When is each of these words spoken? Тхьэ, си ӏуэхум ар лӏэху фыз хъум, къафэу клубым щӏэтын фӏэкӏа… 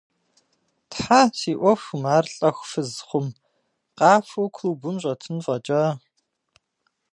Тхьэ, 0.89 1.21
си 1.37 1.53
ӏуэхум 1.59 2.03
ар 2.15 2.25
лӏэху 2.35 2.67
фыз 2.71 2.91
хъум, 3.07 3.27
къафэу 3.97 4.53
клубым 4.55 4.95
щӏэтын 5.01 5.37
фӏэкӏа… 5.45 5.83